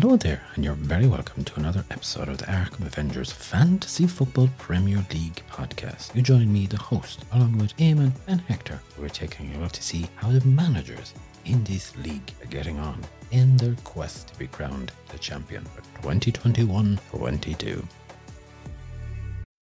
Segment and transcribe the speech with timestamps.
[0.00, 4.48] Hello there, and you're very welcome to another episode of the Arkham Avengers Fantasy Football
[4.56, 6.14] Premier League podcast.
[6.14, 8.80] You join me, the host, along with Eamon and Hector.
[8.98, 11.12] We're taking a look to see how the managers
[11.44, 12.98] in this league are getting on
[13.30, 17.86] in their quest to be crowned the champion for 2021 22.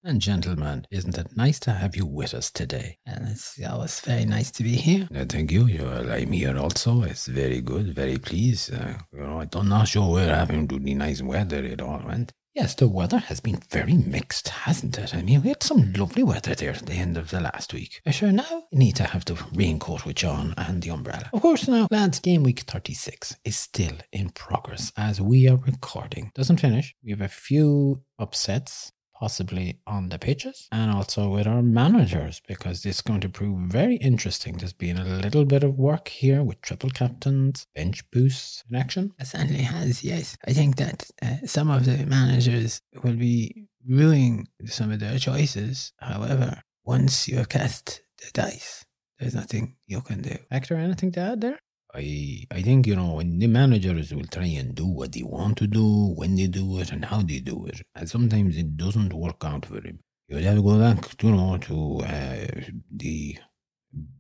[0.09, 2.97] And gentlemen, isn't it nice to have you with us today?
[3.05, 5.07] And it's always very nice to be here.
[5.15, 5.67] Uh, thank you.
[5.67, 7.03] you are, I'm here also.
[7.03, 8.73] It's very good, very pleased.
[8.73, 12.01] Uh, you know, I'm not sure we're having really nice weather at all,
[12.55, 15.15] yes, the weather has been very mixed, hasn't it?
[15.15, 18.01] I mean, we had some lovely weather there at the end of the last week.
[18.07, 21.29] I sure now you need to have the raincoat with John and the umbrella.
[21.35, 26.33] Of course, now, lads, game week 36 is still in progress as we are recording.
[26.35, 26.95] Doesn't finish.
[27.05, 32.85] We have a few upsets possibly on the pitches and also with our managers because
[32.87, 34.57] it's going to prove very interesting.
[34.57, 39.13] There's been a little bit of work here with triple captains, bench boosts in action.
[39.19, 40.37] It certainly has, yes.
[40.47, 45.93] I think that uh, some of the managers will be ruining some of their choices.
[45.99, 48.85] However, once you have cast the dice,
[49.19, 50.37] there's nothing you can do.
[50.51, 51.59] Hector, anything to add there?
[51.99, 55.59] I I think you know when the managers will try and do what they want
[55.59, 59.13] to do, when they do it, and how they do it, and sometimes it doesn't
[59.13, 59.99] work out for him.
[60.29, 62.61] You have to go back, you know, to uh,
[62.91, 63.39] the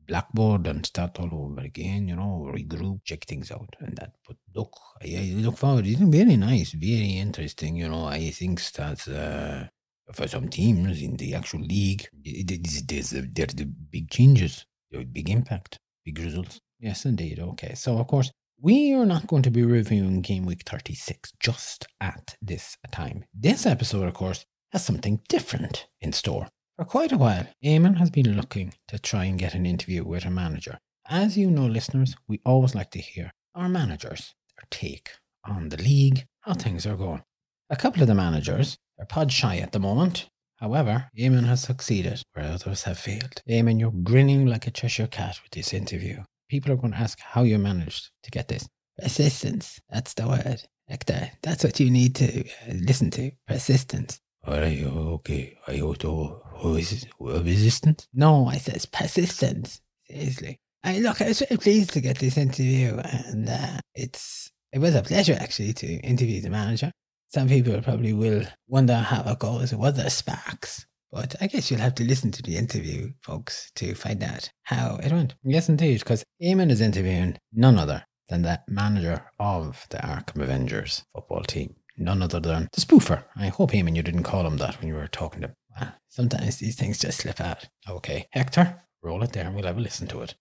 [0.06, 2.08] blackboard and start all over again.
[2.08, 4.12] You know, regroup, check things out, and that.
[4.26, 5.86] But look, I, I look forward.
[5.86, 7.76] It's very nice, very interesting.
[7.76, 9.08] You know, I think that.
[9.08, 9.68] Uh,
[10.14, 14.64] for some teams in the actual league, there's, there's, there's the big changes,
[15.12, 16.60] big impact, big results.
[16.80, 17.40] Yes, indeed.
[17.40, 17.74] Okay.
[17.74, 22.36] So, of course, we are not going to be reviewing Game Week 36 just at
[22.42, 23.24] this time.
[23.34, 26.48] This episode, of course, has something different in store.
[26.76, 30.24] For quite a while, Eamon has been looking to try and get an interview with
[30.24, 30.78] a manager.
[31.08, 35.10] As you know, listeners, we always like to hear our managers, their take
[35.44, 37.22] on the league, how things are going.
[37.70, 40.28] A couple of the managers are pod shy at the moment.
[40.56, 43.42] However, Eamon has succeeded where others have failed.
[43.48, 47.18] Eamon, you're grinning like a Cheshire cat with this interview people are going to ask
[47.20, 48.68] how you managed to get this.
[48.98, 49.80] Persistence.
[49.90, 50.62] That's the word.
[50.88, 51.30] Hector.
[51.42, 53.30] That's what you need to uh, listen to.
[53.46, 54.20] Persistence.
[54.46, 54.82] All right.
[54.82, 55.56] Okay.
[55.66, 56.42] I auto.
[56.56, 57.08] Who is it?
[57.20, 58.08] Resistance?
[58.14, 59.80] No, I says persistence.
[60.10, 60.58] Seriously.
[60.82, 61.20] I look.
[61.20, 65.36] I was very pleased to get this interview, and uh, it's it was a pleasure
[65.38, 66.90] actually to interview the manager.
[67.28, 69.74] Some people probably will wonder how it goes.
[69.74, 70.86] Was there sparks?
[71.10, 74.98] But I guess you'll have to listen to the interview, folks, to find out how
[75.02, 75.34] it went.
[75.42, 81.04] Yes, indeed, because Eamon is interviewing none other than the manager of the Arkham Avengers
[81.14, 81.74] football team.
[81.96, 83.24] None other than the spoofer.
[83.36, 85.54] I hope, Eamon, you didn't call him that when you were talking to him.
[85.80, 87.66] Ah, sometimes these things just slip out.
[87.88, 88.26] Okay.
[88.32, 90.34] Hector, roll it there and we'll have a listen to it.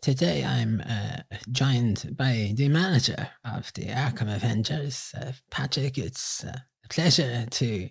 [0.00, 1.18] Today I'm uh,
[1.52, 5.98] joined by the manager of the Arkham Avengers, uh, Patrick.
[5.98, 7.88] It's uh, a pleasure to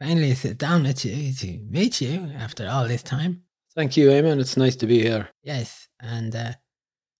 [0.00, 3.42] finally sit down with you to meet you after all this time.
[3.74, 4.40] Thank you, Eamon.
[4.40, 5.28] It's nice to be here.
[5.42, 6.52] Yes, and uh,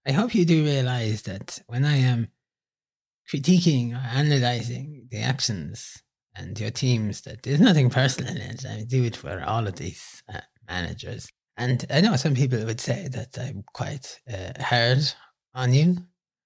[0.07, 2.29] I hope you do realize that when I am
[3.31, 6.03] critiquing or analyzing the actions
[6.35, 8.65] and your teams, that there's nothing personal in it.
[8.65, 11.29] I do it for all of these uh, managers.
[11.57, 15.01] And I know some people would say that I'm quite uh, hard
[15.55, 15.97] on you.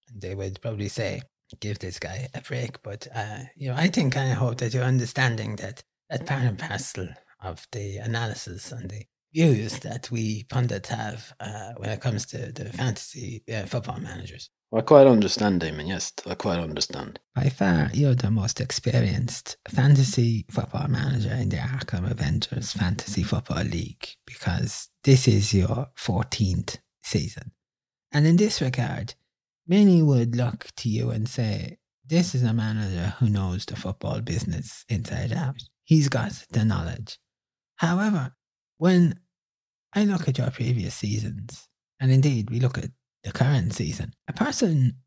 [0.09, 1.23] And they would probably say,
[1.61, 2.83] give this guy a break.
[2.83, 6.59] But, uh, you know, I think I hope that you're understanding that that part and
[6.59, 7.09] parcel
[7.43, 12.53] of the analysis and the views that we pundits have uh, when it comes to
[12.53, 14.51] the fantasy uh, football managers.
[14.73, 15.89] I quite understand, Eamon.
[15.89, 17.19] Yes, I quite understand.
[17.35, 23.65] By far, you're the most experienced fantasy football manager in the Arkham Avengers Fantasy Football
[23.65, 27.51] League because this is your 14th season.
[28.13, 29.15] And in this regard,
[29.67, 34.21] many would look to you and say, this is a manager who knows the football
[34.21, 35.63] business inside out.
[35.91, 37.19] He's got the knowledge.
[37.75, 38.37] However,
[38.79, 39.19] when
[39.93, 41.67] I look at your previous seasons,
[41.99, 42.93] and indeed we look at
[43.25, 44.99] the current season, a person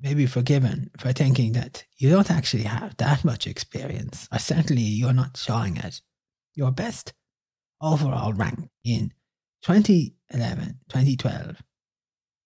[0.00, 4.80] may be forgiven for thinking that you don't actually have that much experience, or certainly
[4.80, 6.00] you're not showing it.
[6.54, 7.12] Your best
[7.82, 9.12] overall rank in
[9.60, 11.62] 2011 2012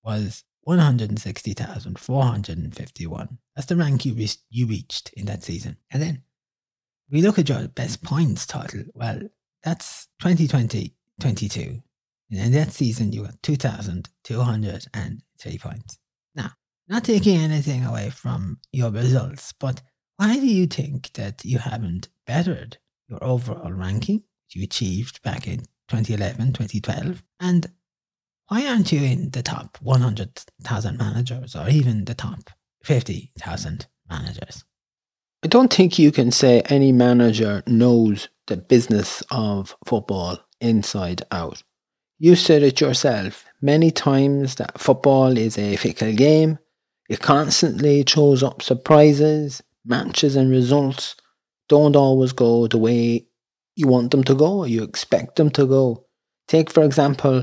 [0.03, 3.38] was 160,451.
[3.55, 5.76] That's the rank you, re- you reached in that season.
[5.93, 6.25] And then
[7.12, 9.20] we look at your best points total, well,
[9.62, 11.81] that's 2020 22.
[12.31, 15.99] And in that season, you got 2,203 points.
[16.35, 16.53] Now,
[16.88, 19.82] not taking anything away from your results, but
[20.17, 22.79] why do you think that you haven't bettered
[23.09, 27.23] your overall ranking you achieved back in 2011, 2012?
[27.38, 27.70] And
[28.49, 32.50] why aren't you in the top 100,000 managers or even the top
[32.82, 34.64] 50,000 managers?
[35.44, 41.65] I don't think you can say any manager knows the business of football inside out.
[42.19, 46.61] You said it yourself many times that football is a fickle game.
[47.09, 51.17] It constantly throws up surprises, matches, and results
[51.69, 53.27] don't always go the way
[53.75, 56.06] you want them to go or you expect them to go.
[56.47, 57.43] Take, for example,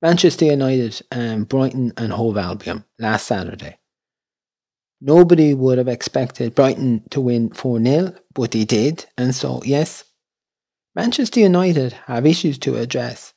[0.00, 3.78] Manchester United and Brighton and Hove Albion last Saturday.
[5.04, 9.04] Nobody would have expected Brighton to win 4 0, but they did.
[9.18, 10.04] And so, yes,
[10.94, 13.34] Manchester United have issues to address.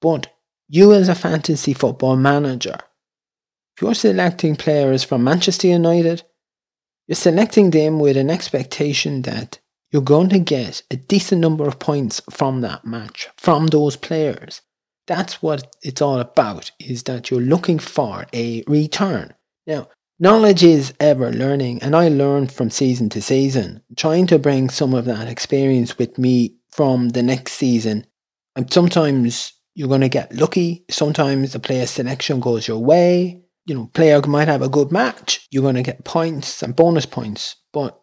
[0.00, 0.26] But
[0.68, 2.76] you, as a fantasy football manager,
[3.76, 6.24] if you're selecting players from Manchester United,
[7.06, 9.60] you're selecting them with an expectation that
[9.92, 14.62] you're going to get a decent number of points from that match, from those players.
[15.06, 19.32] That's what it's all about, is that you're looking for a return.
[19.64, 24.70] Now, knowledge is ever learning, and I learn from season to season, trying to bring
[24.70, 28.06] some of that experience with me from the next season.
[28.56, 33.42] And sometimes you're going to get lucky, sometimes the player selection goes your way.
[33.66, 37.06] You know, player might have a good match, you're going to get points and bonus
[37.06, 38.00] points, but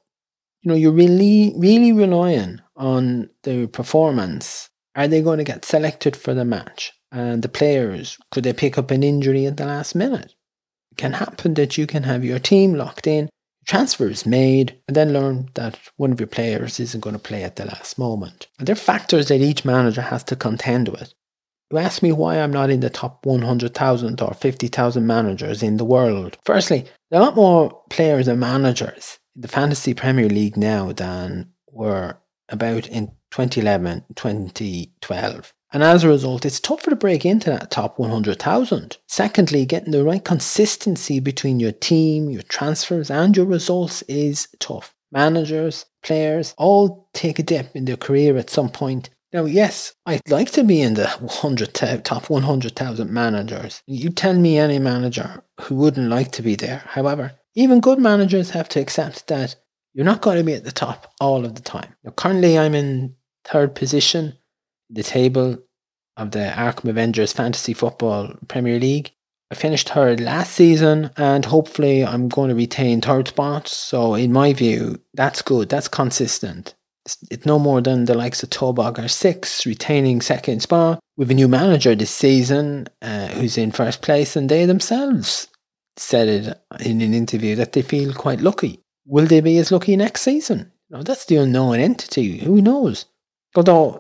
[0.61, 6.15] you know, you're really, really relying on the performance are they going to get selected
[6.15, 6.91] for the match?
[7.11, 10.33] And the players, could they pick up an injury at the last minute?
[10.97, 13.29] Can happen that you can have your team locked in,
[13.65, 17.55] transfers made, and then learn that one of your players isn't going to play at
[17.55, 18.47] the last moment.
[18.59, 21.13] And there are factors that each manager has to contend with.
[21.71, 25.85] You ask me why I'm not in the top 100,000 or 50,000 managers in the
[25.85, 26.37] world.
[26.45, 30.91] Firstly, there are a lot more players and managers in the Fantasy Premier League now
[30.91, 32.17] than were
[32.49, 35.53] about in 2011, 2012.
[35.73, 38.97] And as a result, it's tougher to break into that top 100,000.
[39.07, 44.93] Secondly, getting the right consistency between your team, your transfers, and your results is tough.
[45.11, 49.09] Managers, players all take a dip in their career at some point.
[49.33, 53.81] Now, yes, I'd like to be in the 100 uh, top 100,000 managers.
[53.85, 56.83] You tell me any manager who wouldn't like to be there.
[56.85, 59.55] However, even good managers have to accept that
[59.93, 61.95] you're not going to be at the top all of the time.
[62.03, 63.15] Now, currently, I'm in
[63.45, 64.37] third position
[64.91, 65.57] the table
[66.17, 69.11] of the Arkham Avengers Fantasy Football Premier League.
[69.51, 73.67] I finished third last season and hopefully I'm going to retain third spot.
[73.67, 75.69] So in my view, that's good.
[75.69, 76.75] That's consistent.
[77.05, 81.33] It's, it's no more than the likes of Tobogger 6 retaining second spot with a
[81.33, 85.47] new manager this season uh, who's in first place and they themselves
[85.97, 88.79] said it in an interview that they feel quite lucky.
[89.05, 90.71] Will they be as lucky next season?
[90.89, 92.37] No, that's the unknown entity.
[92.37, 93.05] Who knows?
[93.55, 93.99] Although,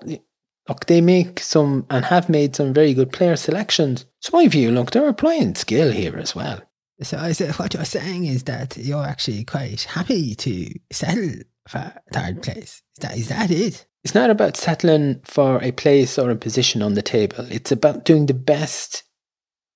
[0.67, 4.05] look, they make some and have made some very good player selections.
[4.19, 6.61] So my view, look, they're applying skill here as well.
[7.01, 12.43] So, so what you're saying is that you're actually quite happy to settle for third
[12.43, 12.83] place.
[12.97, 13.87] Is that, is that it?
[14.03, 17.45] It's not about settling for a place or a position on the table.
[17.49, 19.03] It's about doing the best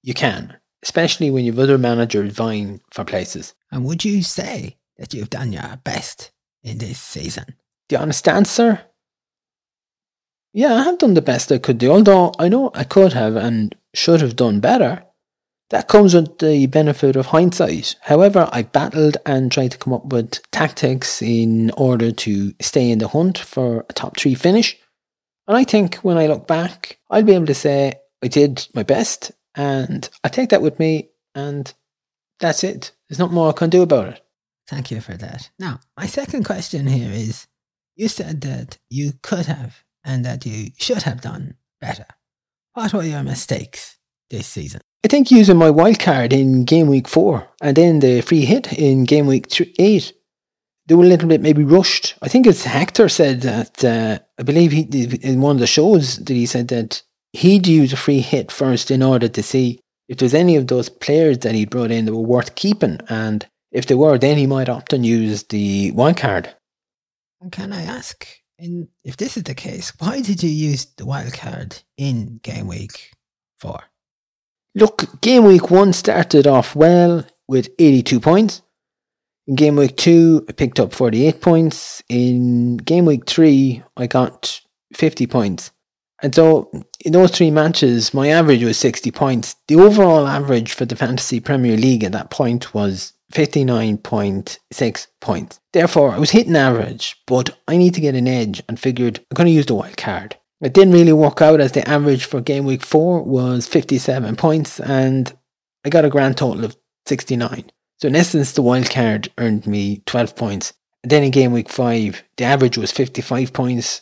[0.04, 3.54] you can, especially when you've other managers vying for places.
[3.72, 6.32] And would you say that you've done your best
[6.64, 7.56] in this season?
[7.90, 8.82] The honest answer
[10.56, 13.36] yeah, I have done the best I could do, although I know I could have
[13.36, 15.04] and should have done better.
[15.70, 17.98] That comes with the benefit of hindsight.
[18.00, 23.00] However, I battled and tried to come up with tactics in order to stay in
[23.00, 24.78] the hunt for a top three finish.
[25.46, 28.84] And I think when I look back, I'll be able to say I did my
[28.84, 31.74] best and I take that with me and
[32.40, 32.94] that's it.
[33.10, 34.22] There's not more I can do about it.
[34.70, 35.50] Thank you for that.
[35.60, 37.46] Now, my second question here is
[37.98, 42.06] you said that you could have and that you should have done better.
[42.74, 43.98] What were your mistakes
[44.30, 44.82] this season?
[45.04, 48.74] I think using my wild card in game week four and then the free hit
[48.74, 50.14] in game week three, eight,
[50.88, 52.16] they were a little bit maybe rushed.
[52.22, 54.82] I think it's Hector said that, uh, I believe he
[55.22, 57.02] in one of the shows that he said that
[57.34, 60.90] he'd use a free hit first in order to see if there's any of those
[60.90, 63.00] players that he brought in that were worth keeping.
[63.10, 66.56] And if they were, then he might often use the wild card.
[67.42, 71.06] And can I ask, and if this is the case, why did you use the
[71.06, 73.12] wild card in game week
[73.60, 73.80] four?
[74.74, 78.62] Look, game week one started off well with 82 points.
[79.48, 82.04] In game week two, I picked up 48 points.
[82.10, 84.62] In game week three, I got
[84.94, 85.72] 50 points.
[86.22, 86.72] And so
[87.06, 89.56] in those three matches, my average was 60 points.
[89.68, 95.60] The overall average for the Fantasy Premier League at that point was 59.6 points.
[95.74, 99.36] Therefore, I was hitting average, but I need to get an edge and figured I'm
[99.36, 100.38] going to use the wild card.
[100.62, 104.80] It didn't really work out as the average for game week 4 was 57 points
[104.80, 105.36] and
[105.84, 106.78] I got a grand total of
[107.08, 107.72] 69.
[108.00, 110.74] So in essence, the wild card earned me 12 points.
[111.04, 114.02] And then in game week five, the average was 55 points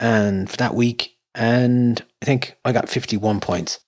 [0.00, 1.16] and for that week.
[1.36, 3.78] And I think I got 51 points.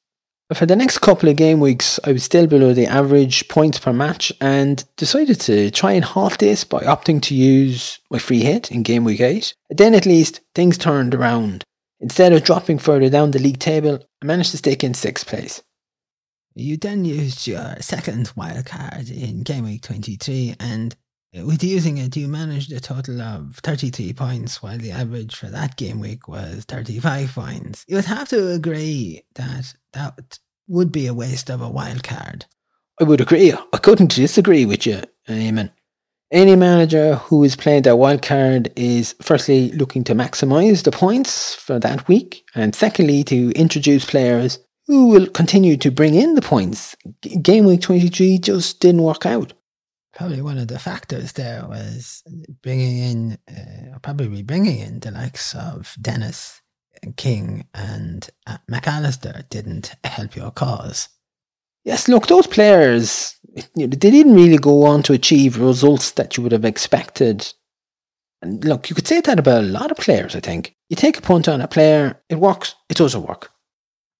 [0.54, 3.92] For the next couple of game weeks, I was still below the average points per
[3.92, 8.70] match and decided to try and halt this by opting to use my free hit
[8.70, 9.54] in game week 8.
[9.70, 11.64] Then at least things turned around.
[11.98, 15.62] Instead of dropping further down the league table, I managed to stick in sixth place.
[16.54, 20.94] You then used your second wildcard in game week 23 and
[21.44, 25.76] with using it, you managed a total of 33 points, while the average for that
[25.76, 27.84] game week was 35 points.
[27.88, 30.38] You would have to agree that that
[30.68, 32.46] would be a waste of a wild card.
[33.00, 33.52] I would agree.
[33.52, 35.70] I couldn't disagree with you, Eamon.
[36.32, 41.54] Any manager who is playing that wild card is firstly looking to maximise the points
[41.54, 46.42] for that week, and secondly to introduce players who will continue to bring in the
[46.42, 46.96] points.
[47.42, 49.52] Game week 23 just didn't work out
[50.16, 52.22] probably one of the factors there was
[52.62, 56.62] bringing in, uh, probably bringing in the likes of Dennis
[57.16, 61.10] King and uh, Mac Allister didn't help your cause.
[61.84, 63.36] Yes, look, those players,
[63.74, 67.52] they didn't really go on to achieve results that you would have expected.
[68.40, 70.74] And look, you could say that about a lot of players, I think.
[70.88, 73.50] You take a punt on a player, it works, it doesn't work.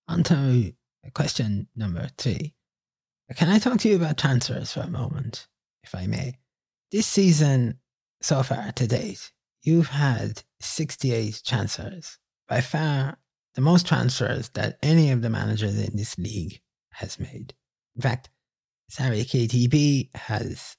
[0.08, 0.74] On to
[1.14, 2.52] question number three.
[3.34, 5.48] Can I talk to you about transfers for a moment?
[5.86, 6.38] If I may.
[6.90, 7.78] This season,
[8.20, 9.30] so far to date,
[9.62, 12.18] you've had 68 transfers.
[12.48, 13.18] By far,
[13.54, 16.60] the most transfers that any of the managers in this league
[16.94, 17.54] has made.
[17.94, 18.30] In fact,
[18.90, 20.76] Sarri KDB has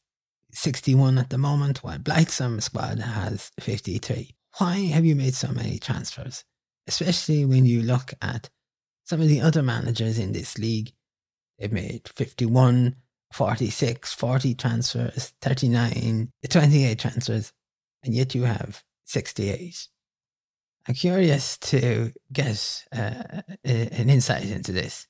[0.51, 4.35] 61 at the moment, while Blightsome squad has 53.
[4.57, 6.43] Why have you made so many transfers?
[6.85, 8.49] Especially when you look at
[9.05, 10.91] some of the other managers in this league.
[11.57, 12.95] They've made 51,
[13.33, 17.53] 46, 40 transfers, 39, 28 transfers,
[18.03, 19.87] and yet you have 68.
[20.87, 25.07] I'm curious to get uh, an insight into this.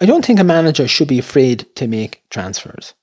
[0.00, 2.94] I don't think a manager should be afraid to make transfers.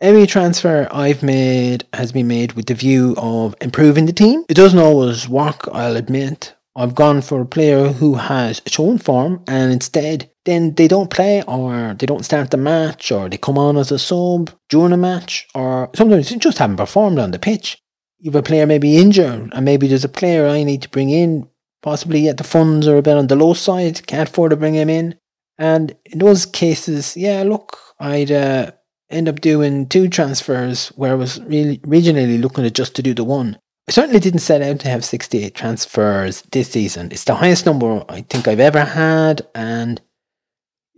[0.00, 4.44] Every transfer I've made has been made with the view of improving the team.
[4.48, 6.54] It doesn't always work, I'll admit.
[6.76, 11.42] I've gone for a player who has shown form and instead then they don't play
[11.42, 14.96] or they don't start the match or they come on as a sub during a
[14.96, 17.76] match or sometimes they just haven't performed on the pitch.
[18.18, 21.10] You have a player maybe injured and maybe there's a player I need to bring
[21.10, 21.46] in,
[21.82, 24.74] possibly yet the funds are a bit on the low side, can't afford to bring
[24.74, 25.16] him in.
[25.58, 28.70] And in those cases, yeah, look, I'd uh,
[29.10, 33.12] end up doing two transfers where I was really regionally looking at just to do
[33.12, 33.58] the one.
[33.86, 37.10] I certainly didn't set out to have 68 transfers this season.
[37.12, 40.00] It's the highest number I think I've ever had, and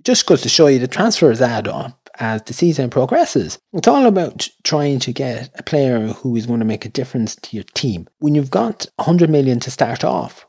[0.04, 3.58] just goes to show you the transfers add up as the season progresses.
[3.72, 7.34] It's all about trying to get a player who is going to make a difference
[7.36, 8.08] to your team.
[8.18, 10.46] When you've got 100 million to start off,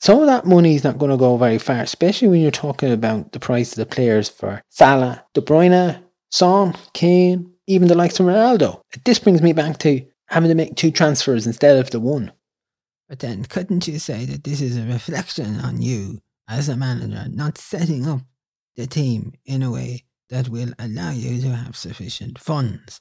[0.00, 2.90] some of that money is not going to go very far, especially when you're talking
[2.90, 8.18] about the price of the players for Salah, De Bruyne, Son, Kane, even the likes
[8.18, 8.80] of Ronaldo.
[9.04, 12.32] This brings me back to having to make two transfers instead of the one.
[13.10, 17.26] But then, couldn't you say that this is a reflection on you as a manager
[17.28, 18.22] not setting up
[18.80, 23.00] the team in a way that will allow you to have sufficient funds.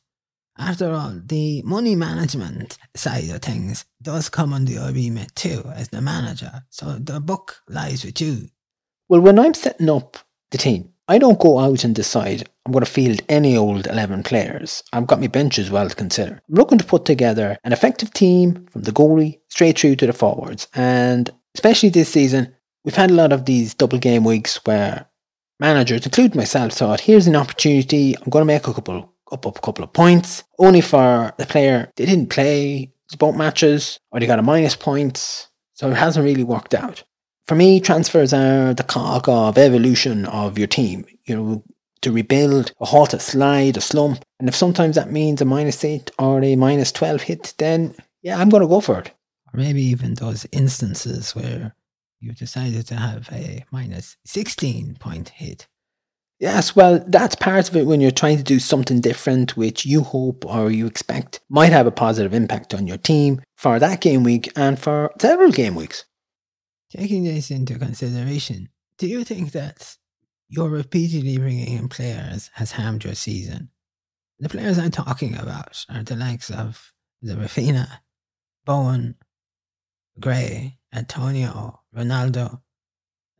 [0.57, 5.88] After all, the money management side of things does come under your remit too as
[5.88, 8.50] the manager, so the book lies with you.
[9.07, 10.17] Well, when I'm setting up
[10.51, 14.24] the team, I don't go out and decide I'm going to field any old 11
[14.24, 14.83] players.
[14.91, 16.33] I've got my bench as well to consider.
[16.33, 20.13] I'm looking to put together an effective team from the goalie straight through to the
[20.13, 20.67] forwards.
[20.75, 25.09] And especially this season, we've had a lot of these double game weeks where
[25.60, 28.16] managers, including myself, thought here's an opportunity.
[28.18, 30.44] I'm going to make a couple up, a couple of points.
[30.58, 35.50] Only for the player they didn't play both matches or they got a minus points.
[35.74, 37.04] So it hasn't really worked out.
[37.48, 41.06] For me, transfers are the cog of evolution of your team.
[41.25, 41.63] You know,
[42.01, 44.24] to rebuild, a halt, a slide, a slump.
[44.39, 48.39] And if sometimes that means a minus eight or a minus 12 hit, then yeah,
[48.39, 49.12] I'm going to go for it.
[49.54, 51.75] Or maybe even those instances where
[52.20, 55.68] you decided to have a minus 16 point hit.
[56.40, 60.02] Yes, well, that's part of it when you're trying to do something different, which you
[60.02, 64.24] hope or you expect might have a positive impact on your team for that game
[64.24, 66.06] week and for several game weeks.
[66.92, 69.98] Taking this into consideration, do you think that
[70.48, 73.70] your repeatedly bringing in players has harmed your season?
[74.40, 77.88] The players I'm talking about are the likes of the Raphinha,
[78.66, 79.16] Bowen,
[80.20, 82.62] Gray, Antonio, Ronaldo.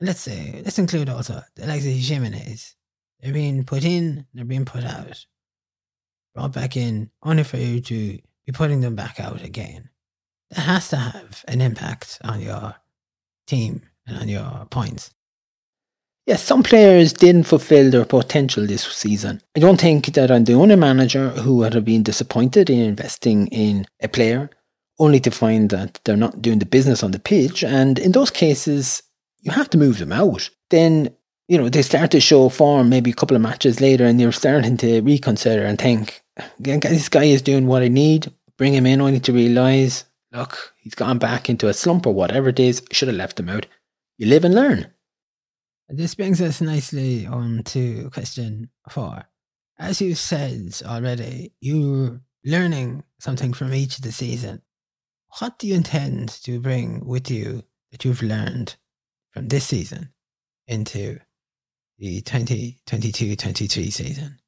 [0.02, 2.76] Let's say, let's include also the likes of Jimenez.
[3.20, 5.26] They're being put in, they're being put out.
[6.34, 9.90] Brought back in only for you to be putting them back out again.
[10.52, 12.76] That has to have an impact on your
[13.46, 15.12] team and on your points.
[16.26, 19.42] Yes, some players didn't fulfill their potential this season.
[19.56, 23.48] I don't think that I'm the only manager who would have been disappointed in investing
[23.48, 24.50] in a player
[25.00, 27.64] only to find that they're not doing the business on the pitch.
[27.64, 29.02] And in those cases,
[29.42, 30.50] you have to move them out.
[30.70, 31.10] Then,
[31.48, 34.32] you know, they start to show form maybe a couple of matches later and you're
[34.32, 36.22] starting to reconsider and think,
[36.60, 38.32] this guy is doing what I need.
[38.58, 42.50] Bring him in only to realise, look, he's gone back into a slump or whatever
[42.50, 42.82] it is.
[42.92, 43.66] Should have left him out.
[44.18, 44.88] You live and learn.
[45.88, 49.24] This brings us nicely on to question four.
[49.80, 54.62] As you said already, you're learning something from each of the season.
[55.38, 58.76] What do you intend to bring with you that you've learned
[59.30, 60.10] from this season
[60.68, 61.20] into
[62.00, 64.40] the 2022-23 season?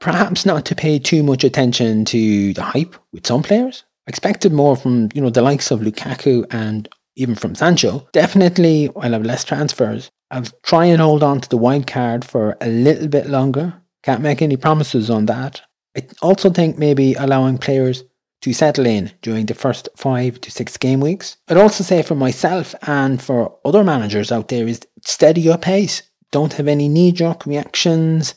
[0.00, 3.84] Perhaps not to pay too much attention to the hype with some players.
[4.06, 8.06] I expected more from, you know, the likes of Lukaku and even from Sancho.
[8.12, 10.10] Definitely, I'll have less transfers.
[10.30, 13.74] I'll try and hold on to the wild card for a little bit longer.
[14.02, 15.62] Can't make any promises on that.
[15.96, 18.04] I also think maybe allowing players
[18.44, 21.38] to settle in during the first five to six game weeks.
[21.48, 26.02] I'd also say for myself and for other managers out there is steady your pace.
[26.30, 28.34] Don't have any knee jerk reactions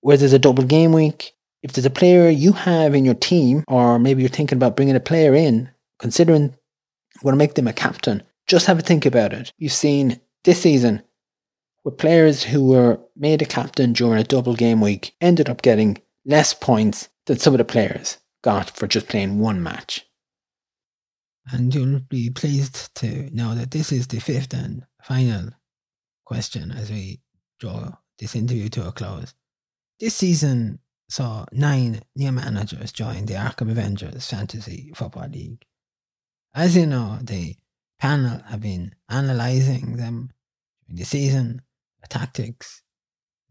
[0.00, 1.30] where there's a double game week.
[1.62, 4.96] If there's a player you have in your team, or maybe you're thinking about bringing
[4.96, 5.70] a player in,
[6.00, 6.56] considering
[7.22, 9.52] want to make them a captain, just have a think about it.
[9.58, 11.02] You've seen this season
[11.84, 16.02] where players who were made a captain during a double game week ended up getting
[16.24, 20.06] less points than some of the players got for just playing one match.
[21.52, 25.50] And you'll be pleased to know that this is the fifth and final
[26.24, 27.20] question as we
[27.58, 29.34] draw this interview to a close.
[29.98, 35.64] This season saw nine new managers join the Arkham Avengers Fantasy Football League.
[36.54, 37.56] As you know, the
[37.98, 40.30] panel have been analysing them
[40.86, 41.62] during the season,
[42.08, 42.82] tactics,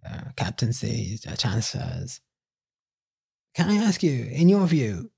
[0.02, 2.22] their captaincies, their transfers,
[3.60, 5.12] can I ask you, in your view,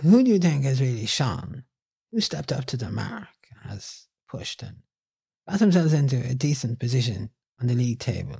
[0.00, 1.64] who do you think has really shone?
[2.12, 3.26] Who stepped up to the mark
[3.64, 4.76] has pushed and
[5.50, 8.36] got themselves into a decent position on the league table?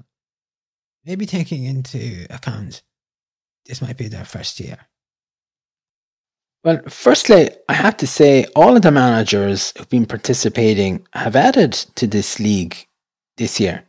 [1.05, 2.83] Maybe taking into account
[3.65, 4.79] this might be their first year.
[6.63, 11.73] Well, firstly, I have to say all of the managers who've been participating have added
[11.97, 12.77] to this league
[13.39, 13.83] this year.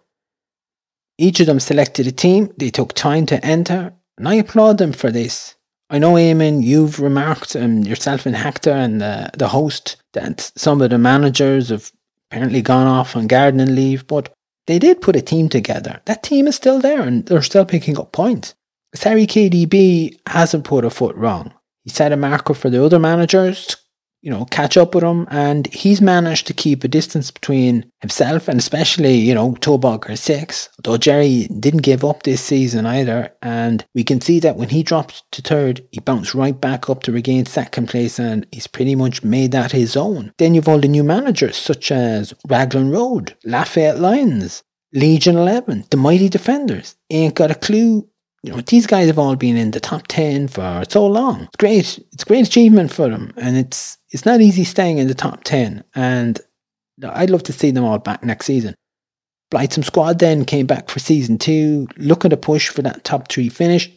[1.19, 4.93] Each of them selected a team, they took time to enter, and I applaud them
[4.93, 5.55] for this.
[5.89, 10.81] I know, Eamon, you've remarked, um, yourself and Hector and the, the host, that some
[10.81, 11.91] of the managers have
[12.29, 14.33] apparently gone off on gardening leave, but
[14.65, 16.01] they did put a team together.
[16.05, 18.53] That team is still there and they're still picking up points.
[18.93, 21.53] Sorry, KDB hasn't put a foot wrong.
[21.83, 23.77] He set a marker for the other managers
[24.27, 25.25] you know, catch up with him.
[25.31, 30.67] And he's managed to keep a distance between himself and especially, you know, Tobogger six.
[30.83, 33.33] Though Jerry didn't give up this season either.
[33.41, 37.03] And we can see that when he dropped to third, he bounced right back up
[37.03, 40.33] to regain second place and he's pretty much made that his own.
[40.37, 44.61] Then you've all the new managers such as Raglan Road, Lafayette Lions,
[44.91, 46.97] Legion 11, the Mighty Defenders.
[47.09, 48.09] Ain't got a clue
[48.43, 51.43] you know, these guys have all been in the top 10 for so long.
[51.43, 51.99] It's great.
[52.13, 53.33] It's a great achievement for them.
[53.35, 55.83] And it's, it's not easy staying in the top 10.
[55.95, 56.39] And
[57.03, 58.75] I'd love to see them all back next season.
[59.51, 63.49] Blightsome Squad then came back for season two, looking to push for that top three
[63.49, 63.89] finish.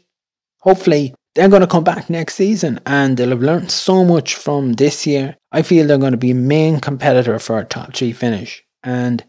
[0.60, 4.74] Hopefully, they're going to come back next season and they'll have learned so much from
[4.74, 5.36] this year.
[5.52, 8.62] I feel they're going to be a main competitor for a top three finish.
[8.82, 9.24] And,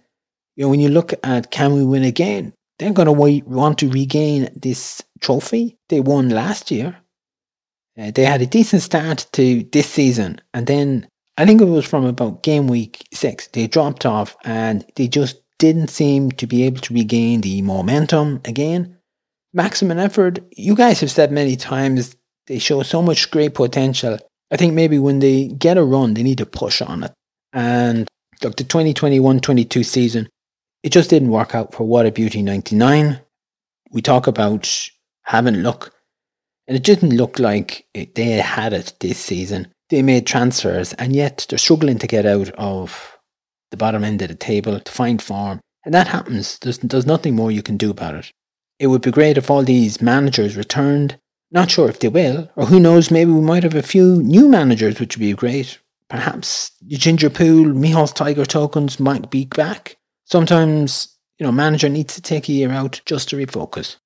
[0.56, 3.90] you know, when you look at can we win again, they're going to want to
[3.90, 6.98] regain this trophy they won last year.
[7.98, 11.86] Uh, they had a decent start to this season, and then I think it was
[11.86, 16.64] from about game week six, they dropped off and they just didn't seem to be
[16.64, 18.98] able to regain the momentum again.
[19.54, 22.16] Maximum effort, you guys have said many times
[22.48, 24.20] they show so much great potential.
[24.52, 27.14] I think maybe when they get a run, they need to push on it.
[27.54, 28.08] And
[28.44, 30.30] look, the 2021 22 season,
[30.84, 33.20] it just didn't work out for What a Beauty 99.
[33.92, 34.90] We talk about
[35.24, 35.94] having luck,
[36.72, 39.68] and it didn't look like it, they had it this season.
[39.90, 43.20] They made transfers, and yet they're struggling to get out of
[43.72, 45.60] the bottom end of the table to find form.
[45.84, 46.58] And that happens.
[46.60, 48.32] There's, there's nothing more you can do about it.
[48.80, 51.20] It would be great if all these managers returned.
[51.52, 54.48] Not sure if they will, or who knows, maybe we might have a few new
[54.48, 55.78] managers, which would be great.
[56.08, 59.98] Perhaps Ginger Pool, Mihal's Tiger tokens might be back.
[60.24, 63.98] Sometimes, you know, manager needs to take a year out just to refocus.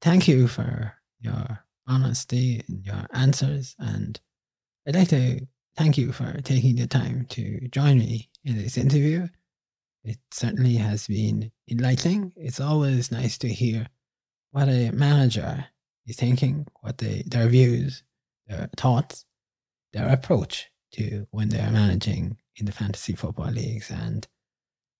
[0.00, 3.74] Thank you for your honesty in your answers.
[3.78, 4.18] And
[4.86, 5.46] I'd like to
[5.76, 9.28] thank you for taking the time to join me in this interview.
[10.04, 12.32] It certainly has been enlightening.
[12.36, 13.88] It's always nice to hear
[14.52, 15.66] what a manager
[16.06, 18.04] is thinking, what they, their views,
[18.46, 19.24] their thoughts,
[19.92, 23.90] their approach to when they're managing in the fantasy football leagues.
[23.90, 24.26] And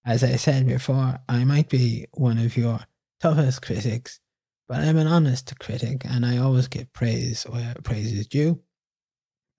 [0.04, 2.80] as I said before, I might be one of your
[3.20, 4.20] toughest critics,
[4.68, 8.60] but I'm an honest critic and I always give praise where praise is due.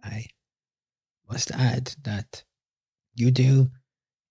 [0.04, 0.26] I
[1.30, 2.44] must add that
[3.16, 3.70] you do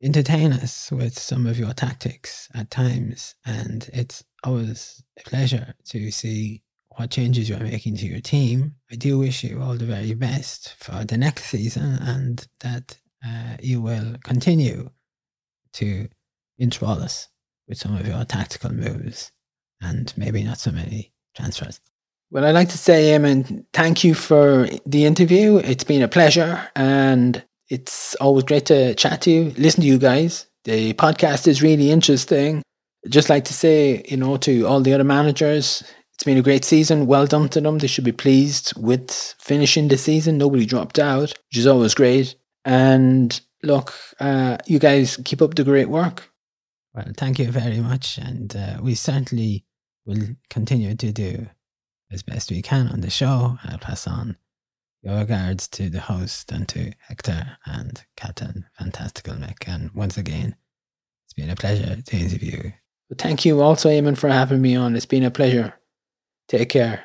[0.02, 6.10] entertain us with some of your tactics at times, and it's always a pleasure to
[6.10, 8.74] see what changes you're making to your team.
[8.90, 13.56] I do wish you all the very best for the next season and that uh,
[13.60, 14.90] you will continue
[15.74, 16.08] to
[16.58, 17.28] enthrall us
[17.68, 19.30] with some of your tactical moves
[19.80, 21.80] and maybe not so many transfers.
[22.30, 25.58] Well, I'd like to say, Eamon, thank you for the interview.
[25.58, 29.98] It's been a pleasure and it's always great to chat to you, listen to you
[29.98, 30.46] guys.
[30.64, 32.62] The podcast is really interesting.
[33.08, 35.84] Just like to say, you know, to all the other managers,
[36.14, 37.06] it's been a great season.
[37.06, 37.78] Well done to them.
[37.78, 40.38] They should be pleased with finishing the season.
[40.38, 42.34] Nobody dropped out, which is always great.
[42.64, 46.28] And look, uh, you guys keep up the great work.
[46.96, 48.16] Well, thank you very much.
[48.16, 49.66] And uh, we certainly
[50.06, 51.46] will continue to do
[52.10, 53.58] as best we can on the show.
[53.62, 54.38] I'll pass on
[55.02, 59.68] your regards to the host and to Hector and Captain Fantastical Mick.
[59.68, 60.56] And once again,
[61.26, 62.72] it's been a pleasure to interview you.
[63.18, 64.96] Thank you also, Eamon, for having me on.
[64.96, 65.74] It's been a pleasure.
[66.48, 67.04] Take care.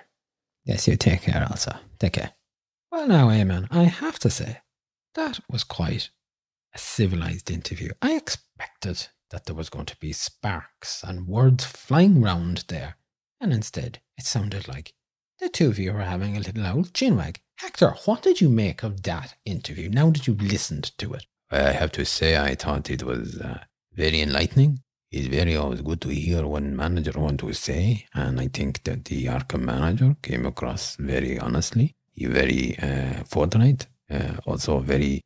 [0.64, 1.76] Yes, you take care also.
[2.00, 2.32] Take care.
[2.92, 4.62] Well, now, Eamon, I have to say,
[5.16, 6.10] that was quite
[6.74, 7.92] a civilized interview.
[8.02, 12.98] I expected that there was going to be sparks and words flying round there,
[13.40, 14.94] and instead it sounded like
[15.40, 17.38] the two of you were having a little old chinwag.
[17.58, 21.26] Hector, what did you make of that interview now that you've listened to it?
[21.50, 23.60] I have to say, I thought it was uh,
[23.94, 24.80] very enlightening.
[25.12, 29.06] It's very always good to hear what manager want to say, and I think that
[29.06, 35.22] the Arkham manager came across very honestly, very uh, forthright, uh, also very,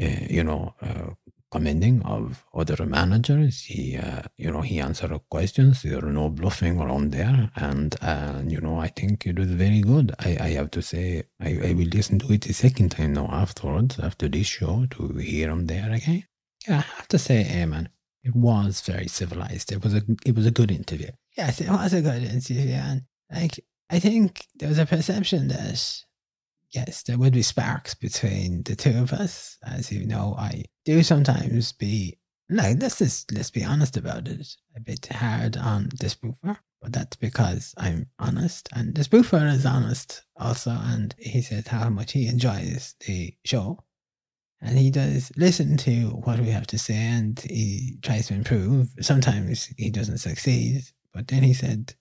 [0.00, 1.14] uh, you know, uh,
[1.54, 3.62] commending of other managers.
[3.62, 5.82] He, uh, you know, he answered questions.
[5.82, 9.80] There were no bluffing around there, and uh, you know, I think it was very
[9.80, 10.12] good.
[10.18, 13.28] I, I have to say, I, I will listen to it a second time now
[13.30, 16.24] afterwards, after this show, to hear him there again.
[16.66, 17.86] Yeah, I have to say, Eamon,
[18.24, 19.70] it was very civilized.
[19.70, 21.10] It was a it was a good interview.
[21.36, 26.04] Yes, it was a good interview, and like I think there was a perception that
[26.74, 29.56] yes, there would be sparks between the two of us.
[29.64, 32.18] As you know, I do sometimes be
[32.50, 36.58] like let's just let's be honest about it, a bit hard on the spoofer.
[36.82, 40.72] But that's because I'm honest, and the spoofer is honest also.
[40.72, 43.78] And he says how much he enjoys the show,
[44.60, 48.88] and he does listen to what we have to say, and he tries to improve.
[49.00, 50.82] Sometimes he doesn't succeed,
[51.14, 51.94] but then he said,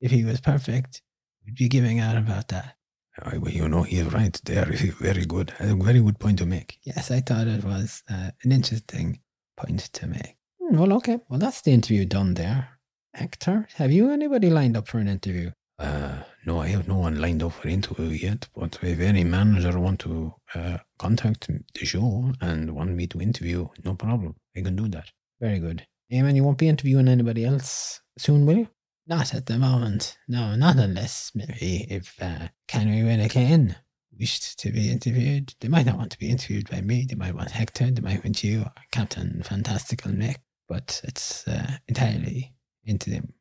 [0.00, 1.02] if he was perfect,
[1.44, 2.76] we'd be giving out about that.
[3.22, 4.64] I, you know, he's right there.
[5.00, 5.52] Very good.
[5.60, 6.78] A very good point to make.
[6.82, 9.20] Yes, I thought it was uh, an interesting
[9.56, 10.36] point to make.
[10.60, 11.18] Hmm, well, okay.
[11.28, 12.68] Well, that's the interview done there.
[13.14, 15.52] Hector, have you anybody lined up for an interview?
[15.78, 18.48] Uh, no, I have no one lined up for interview yet.
[18.54, 23.68] But if any manager want to uh, contact the show and want me to interview,
[23.84, 24.34] no problem.
[24.56, 25.10] I can do that.
[25.40, 25.86] Very good.
[26.12, 28.68] Eamon, you won't be interviewing anybody else soon, will you?
[29.06, 30.16] Not at the moment.
[30.28, 33.76] No, not unless maybe if uh, Kenry Kane
[34.18, 35.54] wished to be interviewed.
[35.60, 37.06] They might not want to be interviewed by me.
[37.08, 37.90] They might want Hector.
[37.90, 40.36] They might want you, Captain Fantastical Mick.
[40.68, 43.34] But it's uh, entirely into them.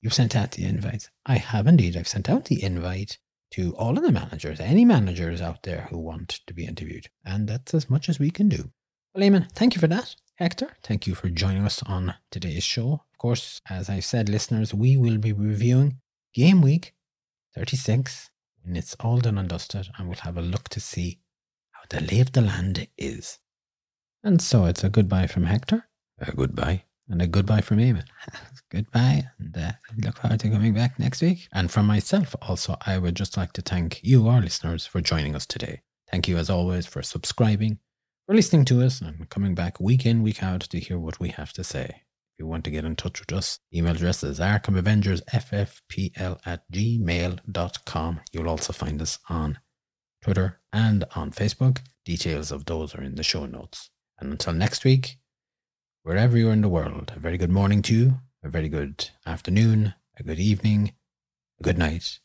[0.00, 1.10] You've sent out the invite.
[1.26, 1.96] I have indeed.
[1.96, 3.18] I've sent out the invite
[3.52, 7.08] to all of the managers, any managers out there who want to be interviewed.
[7.24, 8.70] And that's as much as we can do.
[9.14, 10.14] Well, Eamon, thank you for that.
[10.36, 13.02] Hector, thank you for joining us on today's show.
[13.18, 15.98] Of course, as I've said, listeners, we will be reviewing
[16.32, 16.94] game week
[17.56, 18.30] 36
[18.62, 21.18] when it's all done and dusted, and we'll have a look to see
[21.72, 23.40] how the lay of the land is.
[24.22, 25.88] And so it's a goodbye from Hector.
[26.20, 26.84] A goodbye.
[27.08, 28.04] And a goodbye from Eamon.
[28.70, 29.24] goodbye.
[29.40, 31.48] And uh, look forward to coming back next week.
[31.52, 35.34] And from myself, also, I would just like to thank you, our listeners, for joining
[35.34, 35.80] us today.
[36.08, 37.80] Thank you, as always, for subscribing,
[38.26, 41.30] for listening to us, and coming back week in, week out to hear what we
[41.30, 42.02] have to say
[42.38, 48.20] you want to get in touch with us, email address is arkamavengersffpl at gmail.com.
[48.32, 49.58] You'll also find us on
[50.22, 51.78] Twitter and on Facebook.
[52.04, 53.90] Details of those are in the show notes.
[54.20, 55.18] And until next week,
[56.02, 59.94] wherever you're in the world, a very good morning to you, a very good afternoon,
[60.18, 60.92] a good evening,
[61.60, 62.20] a good night,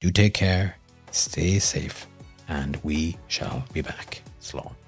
[0.00, 0.76] Do take care,
[1.10, 2.06] stay safe,
[2.48, 4.22] and we shall be back.
[4.40, 4.79] Slán.